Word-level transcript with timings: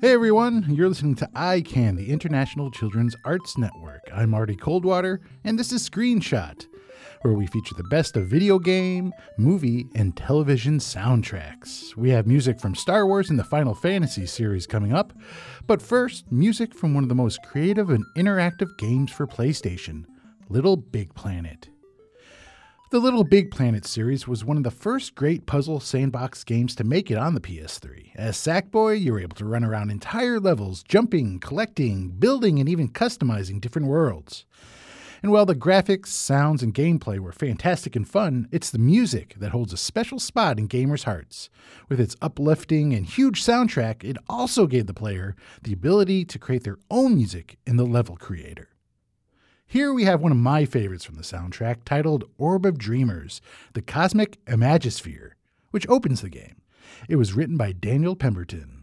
Hey 0.00 0.12
everyone, 0.12 0.64
you're 0.70 0.88
listening 0.88 1.14
to 1.16 1.28
iCan, 1.36 1.94
the 1.94 2.10
International 2.10 2.70
Children's 2.70 3.14
Arts 3.26 3.58
Network. 3.58 4.00
I'm 4.10 4.30
Marty 4.30 4.56
Coldwater, 4.56 5.20
and 5.44 5.58
this 5.58 5.72
is 5.72 5.86
Screenshot, 5.86 6.66
where 7.20 7.34
we 7.34 7.46
feature 7.46 7.74
the 7.76 7.84
best 7.84 8.16
of 8.16 8.26
video 8.26 8.58
game, 8.58 9.12
movie, 9.36 9.88
and 9.94 10.16
television 10.16 10.78
soundtracks. 10.78 11.94
We 11.96 12.08
have 12.08 12.26
music 12.26 12.58
from 12.58 12.74
Star 12.74 13.06
Wars 13.06 13.28
and 13.28 13.38
the 13.38 13.44
Final 13.44 13.74
Fantasy 13.74 14.24
series 14.24 14.66
coming 14.66 14.94
up, 14.94 15.12
but 15.66 15.82
first, 15.82 16.32
music 16.32 16.74
from 16.74 16.94
one 16.94 17.02
of 17.02 17.10
the 17.10 17.14
most 17.14 17.42
creative 17.42 17.90
and 17.90 18.06
interactive 18.16 18.78
games 18.78 19.12
for 19.12 19.26
PlayStation, 19.26 20.06
Little 20.48 20.78
Big 20.78 21.14
Planet. 21.14 21.68
The 22.90 22.98
Little 22.98 23.22
Big 23.22 23.52
Planet 23.52 23.86
series 23.86 24.26
was 24.26 24.44
one 24.44 24.56
of 24.56 24.64
the 24.64 24.70
first 24.72 25.14
great 25.14 25.46
puzzle 25.46 25.78
sandbox 25.78 26.42
games 26.42 26.74
to 26.74 26.82
make 26.82 27.08
it 27.08 27.16
on 27.16 27.34
the 27.34 27.40
PS3. 27.40 28.10
As 28.16 28.36
Sackboy, 28.36 29.00
you 29.00 29.12
were 29.12 29.20
able 29.20 29.36
to 29.36 29.44
run 29.44 29.62
around 29.62 29.90
entire 29.90 30.40
levels, 30.40 30.82
jumping, 30.82 31.38
collecting, 31.38 32.08
building, 32.08 32.58
and 32.58 32.68
even 32.68 32.88
customizing 32.88 33.60
different 33.60 33.86
worlds. 33.86 34.44
And 35.22 35.30
while 35.30 35.46
the 35.46 35.54
graphics, 35.54 36.08
sounds, 36.08 36.64
and 36.64 36.74
gameplay 36.74 37.20
were 37.20 37.30
fantastic 37.30 37.94
and 37.94 38.08
fun, 38.08 38.48
it's 38.50 38.70
the 38.70 38.78
music 38.80 39.36
that 39.38 39.52
holds 39.52 39.72
a 39.72 39.76
special 39.76 40.18
spot 40.18 40.58
in 40.58 40.66
gamers' 40.66 41.04
hearts. 41.04 41.48
With 41.88 42.00
its 42.00 42.16
uplifting 42.20 42.92
and 42.92 43.06
huge 43.06 43.44
soundtrack, 43.44 44.02
it 44.02 44.16
also 44.28 44.66
gave 44.66 44.88
the 44.88 44.94
player 44.94 45.36
the 45.62 45.72
ability 45.72 46.24
to 46.24 46.40
create 46.40 46.64
their 46.64 46.78
own 46.90 47.14
music 47.14 47.56
in 47.68 47.76
the 47.76 47.86
level 47.86 48.16
creator. 48.16 48.66
Here 49.70 49.94
we 49.94 50.02
have 50.02 50.20
one 50.20 50.32
of 50.32 50.38
my 50.38 50.64
favorites 50.64 51.04
from 51.04 51.14
the 51.14 51.22
soundtrack 51.22 51.84
titled 51.84 52.24
Orb 52.38 52.66
of 52.66 52.76
Dreamers, 52.76 53.40
the 53.72 53.80
Cosmic 53.80 54.44
Imagisphere, 54.46 55.34
which 55.70 55.88
opens 55.88 56.22
the 56.22 56.28
game. 56.28 56.56
It 57.08 57.14
was 57.14 57.34
written 57.34 57.56
by 57.56 57.70
Daniel 57.70 58.16
Pemberton. 58.16 58.79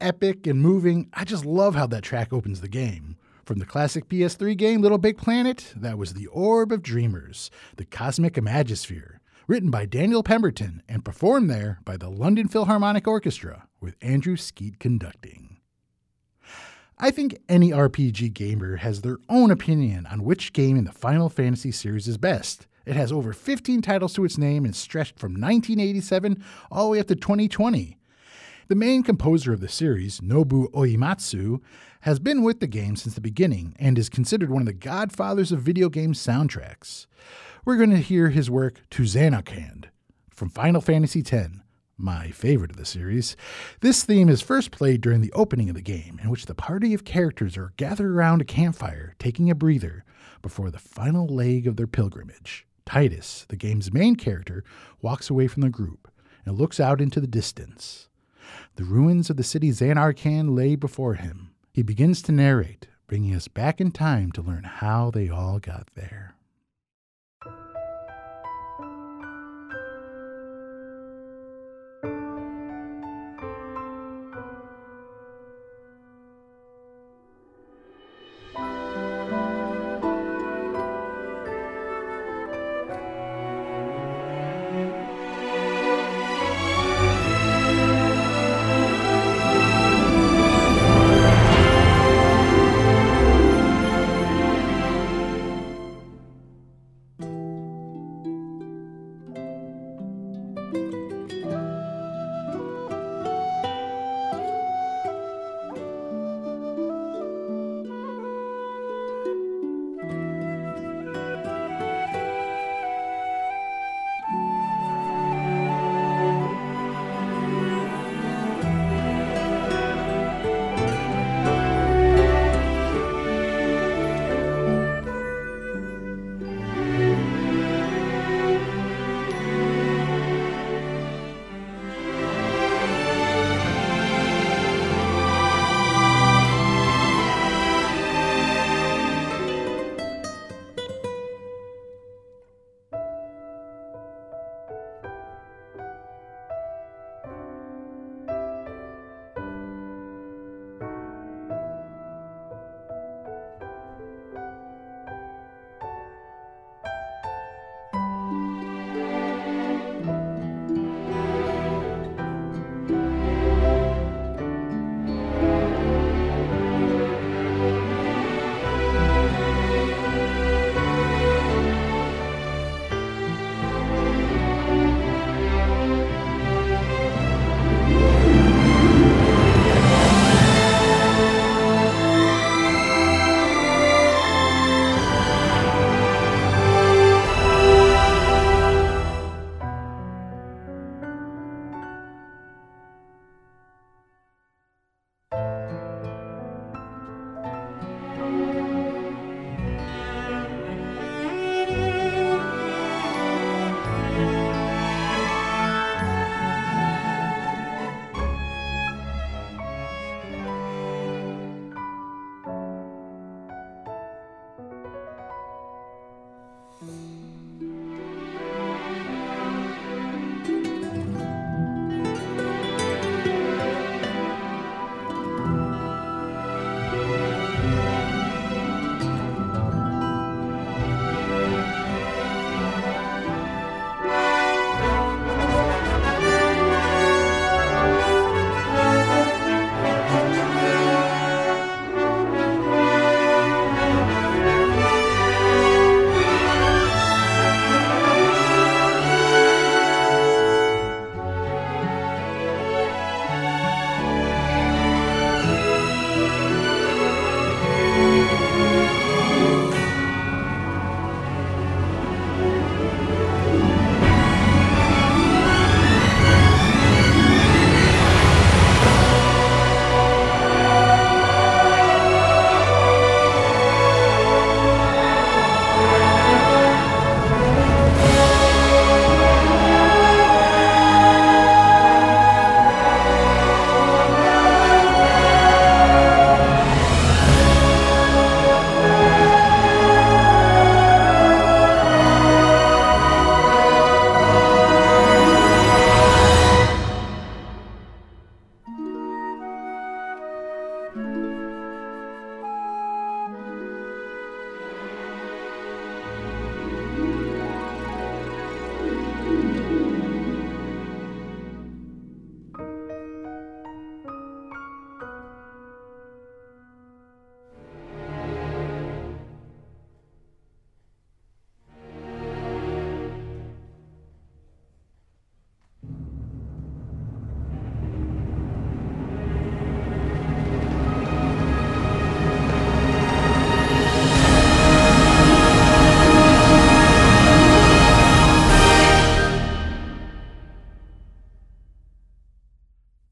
Epic, 0.00 0.46
and 0.46 0.60
moving. 0.60 1.08
I 1.12 1.24
just 1.24 1.44
love 1.44 1.74
how 1.74 1.86
that 1.88 2.02
track 2.02 2.32
opens 2.32 2.60
the 2.60 2.68
game. 2.68 3.16
From 3.44 3.58
the 3.58 3.66
classic 3.66 4.08
PS3 4.08 4.56
game 4.56 4.80
Little 4.80 4.98
Big 4.98 5.18
Planet, 5.18 5.72
that 5.76 5.98
was 5.98 6.14
The 6.14 6.26
Orb 6.28 6.72
of 6.72 6.82
Dreamers, 6.82 7.50
the 7.76 7.84
Cosmic 7.84 8.34
Imagisphere, 8.34 9.18
written 9.46 9.70
by 9.70 9.84
Daniel 9.84 10.22
Pemberton 10.22 10.82
and 10.88 11.04
performed 11.04 11.50
there 11.50 11.80
by 11.84 11.96
the 11.98 12.08
London 12.08 12.48
Philharmonic 12.48 13.06
Orchestra 13.06 13.68
with 13.80 13.96
Andrew 14.00 14.36
Skeet 14.36 14.78
conducting. 14.78 15.58
I 16.98 17.10
think 17.10 17.38
any 17.48 17.70
RPG 17.70 18.32
gamer 18.32 18.76
has 18.76 19.02
their 19.02 19.18
own 19.28 19.50
opinion 19.50 20.06
on 20.06 20.24
which 20.24 20.52
game 20.52 20.76
in 20.76 20.84
the 20.84 20.92
Final 20.92 21.28
Fantasy 21.28 21.72
series 21.72 22.08
is 22.08 22.16
best, 22.16 22.66
It 22.86 22.96
has 22.96 23.12
over 23.12 23.32
15 23.32 23.82
titles 23.82 24.12
to 24.14 24.24
its 24.24 24.36
name 24.36 24.64
and 24.64 24.76
stretched 24.76 25.18
from 25.18 25.32
1987 25.32 26.42
all 26.70 26.86
the 26.86 26.90
way 26.92 27.00
up 27.00 27.06
to 27.08 27.16
2020. 27.16 27.96
The 28.66 28.74
main 28.74 29.02
composer 29.02 29.52
of 29.52 29.60
the 29.60 29.68
series, 29.68 30.20
Nobu 30.20 30.70
Uematsu, 30.72 31.60
has 32.00 32.18
been 32.18 32.42
with 32.42 32.60
the 32.60 32.66
game 32.66 32.96
since 32.96 33.14
the 33.14 33.20
beginning 33.20 33.76
and 33.78 33.98
is 33.98 34.08
considered 34.08 34.48
one 34.48 34.62
of 34.62 34.66
the 34.66 34.72
godfathers 34.72 35.52
of 35.52 35.60
video 35.60 35.90
game 35.90 36.14
soundtracks. 36.14 37.04
We're 37.66 37.76
going 37.76 37.90
to 37.90 37.98
hear 37.98 38.30
his 38.30 38.50
work 38.50 38.80
To 38.92 39.02
Zanarkand 39.02 39.86
from 40.30 40.48
Final 40.48 40.80
Fantasy 40.80 41.20
X, 41.20 41.50
my 41.98 42.30
favorite 42.30 42.70
of 42.70 42.78
the 42.78 42.86
series. 42.86 43.36
This 43.80 44.02
theme 44.02 44.30
is 44.30 44.40
first 44.40 44.70
played 44.70 45.02
during 45.02 45.20
the 45.20 45.32
opening 45.32 45.68
of 45.68 45.74
the 45.74 45.82
game, 45.82 46.18
in 46.22 46.30
which 46.30 46.46
the 46.46 46.54
party 46.54 46.94
of 46.94 47.04
characters 47.04 47.58
are 47.58 47.74
gathered 47.76 48.10
around 48.10 48.40
a 48.40 48.46
campfire, 48.46 49.14
taking 49.18 49.50
a 49.50 49.54
breather 49.54 50.06
before 50.40 50.70
the 50.70 50.78
final 50.78 51.26
leg 51.26 51.66
of 51.66 51.76
their 51.76 51.86
pilgrimage. 51.86 52.66
Tidus, 52.86 53.46
the 53.48 53.56
game's 53.56 53.92
main 53.92 54.16
character, 54.16 54.64
walks 55.02 55.28
away 55.28 55.48
from 55.48 55.60
the 55.60 55.68
group 55.68 56.10
and 56.46 56.56
looks 56.56 56.80
out 56.80 57.02
into 57.02 57.20
the 57.20 57.26
distance. 57.26 58.08
The 58.76 58.84
ruins 58.84 59.30
of 59.30 59.36
the 59.36 59.42
city 59.42 59.70
Zanarkand 59.70 60.54
lay 60.54 60.76
before 60.76 61.14
him. 61.14 61.50
He 61.72 61.82
begins 61.82 62.22
to 62.22 62.32
narrate, 62.32 62.88
bringing 63.06 63.34
us 63.34 63.48
back 63.48 63.80
in 63.80 63.90
time 63.90 64.32
to 64.32 64.42
learn 64.42 64.64
how 64.64 65.10
they 65.10 65.28
all 65.28 65.58
got 65.58 65.88
there. 65.94 66.33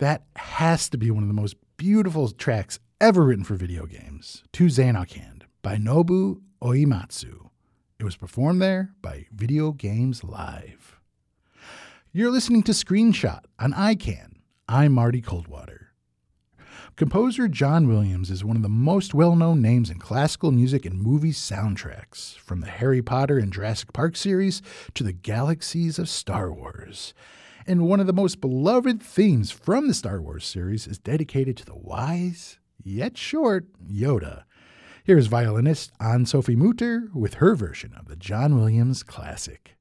Has 0.00 0.88
to 0.90 0.96
be 0.96 1.10
one 1.10 1.24
of 1.24 1.28
the 1.28 1.34
most 1.34 1.56
beautiful 1.76 2.30
tracks 2.30 2.78
ever 3.00 3.24
written 3.24 3.42
for 3.42 3.56
video 3.56 3.84
games, 3.84 4.44
To 4.52 4.66
Zanarkand 4.66 5.42
by 5.60 5.74
Nobu 5.74 6.40
Uematsu. 6.62 7.50
It 7.98 8.04
was 8.04 8.14
performed 8.14 8.62
there 8.62 8.92
by 9.02 9.26
Video 9.32 9.72
Games 9.72 10.22
Live. 10.22 11.00
You're 12.12 12.30
listening 12.30 12.62
to 12.64 12.72
Screenshot 12.72 13.40
on 13.58 13.72
iCan. 13.72 14.34
I'm 14.68 14.92
Marty 14.92 15.20
Coldwater. 15.20 15.88
Composer 16.94 17.48
John 17.48 17.88
Williams 17.88 18.30
is 18.30 18.44
one 18.44 18.54
of 18.54 18.62
the 18.62 18.68
most 18.68 19.14
well 19.14 19.34
known 19.34 19.60
names 19.60 19.90
in 19.90 19.98
classical 19.98 20.52
music 20.52 20.86
and 20.86 21.02
movie 21.02 21.32
soundtracks, 21.32 22.36
from 22.36 22.60
the 22.60 22.70
Harry 22.70 23.02
Potter 23.02 23.36
and 23.38 23.52
Jurassic 23.52 23.92
Park 23.92 24.14
series 24.14 24.62
to 24.94 25.02
the 25.02 25.12
galaxies 25.12 25.98
of 25.98 26.08
Star 26.08 26.52
Wars. 26.52 27.14
And 27.68 27.86
one 27.86 28.00
of 28.00 28.06
the 28.06 28.14
most 28.14 28.40
beloved 28.40 29.02
themes 29.02 29.50
from 29.50 29.88
the 29.88 29.94
Star 29.94 30.22
Wars 30.22 30.46
series 30.46 30.86
is 30.86 30.98
dedicated 30.98 31.54
to 31.58 31.66
the 31.66 31.76
wise, 31.76 32.58
yet 32.82 33.18
short, 33.18 33.66
Yoda. 33.86 34.44
Here's 35.04 35.26
violinist 35.26 35.92
Anne 36.00 36.24
Sophie 36.24 36.56
Mutter 36.56 37.10
with 37.12 37.34
her 37.34 37.54
version 37.54 37.92
of 37.92 38.08
the 38.08 38.16
John 38.16 38.56
Williams 38.56 39.02
classic. 39.02 39.77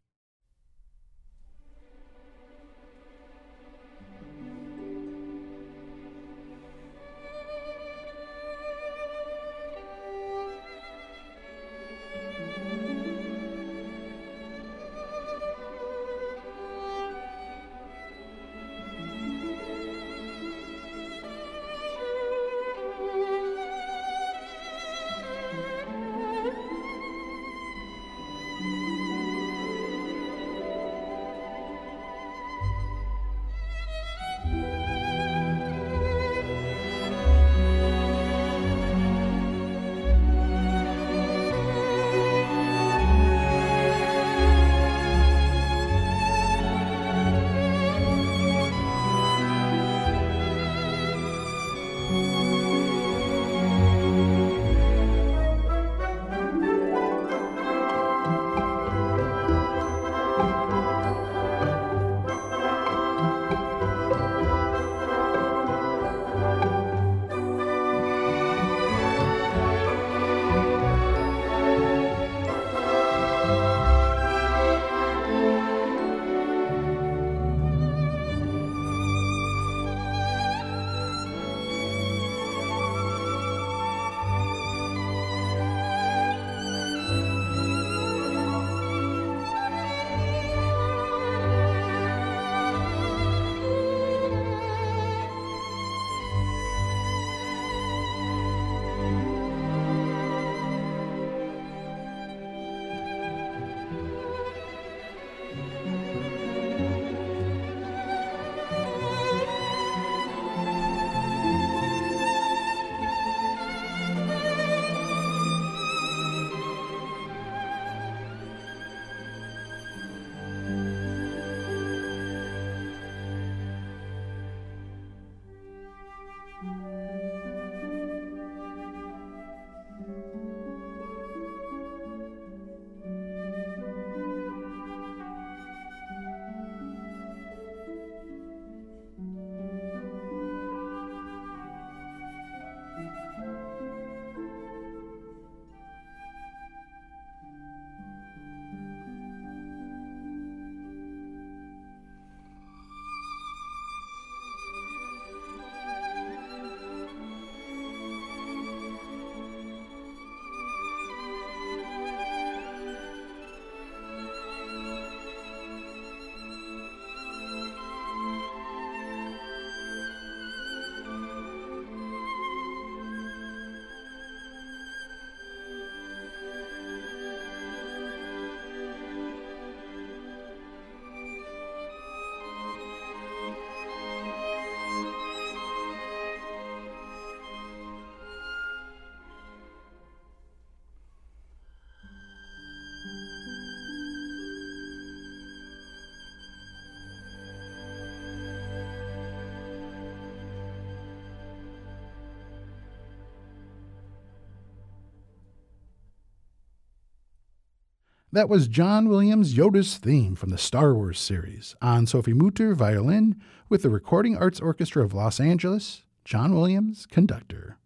That 208.34 208.50
was 208.50 208.67
John 208.67 209.07
Williams' 209.07 209.53
Yoda's 209.53 209.96
theme 209.96 210.36
from 210.36 210.50
the 210.50 210.57
Star 210.57 210.93
Wars 210.93 211.17
series 211.17 211.77
Anne 211.81 212.07
Sophie 212.07 212.34
Mutter, 212.34 212.75
violin, 212.75 213.41
with 213.69 213.84
the 213.84 213.89
Recording 213.89 214.36
Arts 214.36 214.60
Orchestra 214.60 215.01
of 215.01 215.13
Los 215.13 215.39
Angeles, 215.39 216.03
John 216.25 216.53
Williams, 216.53 217.05
conductor. 217.05 217.77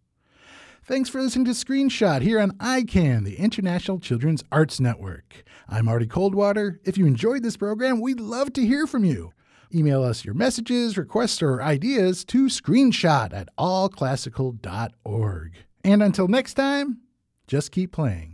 Thanks 0.84 1.10
for 1.10 1.22
listening 1.22 1.46
to 1.46 1.52
Screenshot 1.52 2.24
here 2.24 2.40
on 2.40 2.54
iCan, 2.54 3.24
the 3.24 3.36
International 3.36 4.00
Children's 4.00 4.44
Arts 4.52 4.80
Network. 4.80 5.44
I'm 5.70 5.86
Marty 5.86 6.08
Coldwater. 6.08 6.82
If 6.84 6.98
you 6.98 7.06
enjoyed 7.06 7.44
this 7.44 7.56
program, 7.56 8.02
we'd 8.02 8.20
love 8.20 8.52
to 8.54 8.66
hear 8.66 8.88
from 8.88 9.06
you. 9.06 9.34
Email 9.72 10.02
us 10.02 10.26
your 10.26 10.34
messages, 10.34 10.98
requests, 10.98 11.44
or 11.44 11.62
ideas 11.62 12.26
to 12.26 12.46
screenshot 12.46 13.32
at 13.32 13.56
allclassical.org. 13.60 15.54
And 15.84 16.02
until 16.02 16.28
next 16.28 16.56
time, 16.56 16.98
just 17.46 17.72
keep 17.72 17.92
playing. 17.92 18.31